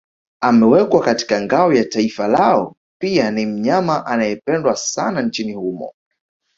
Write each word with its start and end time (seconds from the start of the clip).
Amewekwa 0.41 1.01
katika 1.01 1.41
ngao 1.41 1.73
ya 1.73 1.85
taifa 1.85 2.27
lao 2.27 2.75
pia 3.01 3.31
ni 3.31 3.45
mnyama 3.45 4.05
anayependwa 4.05 4.75
sana 4.75 5.21
nchini 5.21 5.53
humo 5.53 5.93